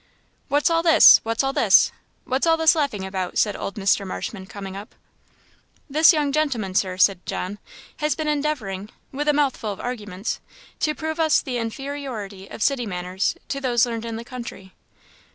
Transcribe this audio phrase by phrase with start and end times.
[0.47, 1.19] "What's all this?
[1.21, 1.91] what's all this?
[2.25, 4.03] what's all this laughing about?" said old Mr.
[4.07, 4.95] Marshman, coming up.
[5.87, 7.59] "This young gentleman, Sir," said John,
[7.97, 10.39] "has been endeavouring with a mouthful of arguments
[10.79, 14.73] to prove to us the inferiority of city manners to those learned in the country."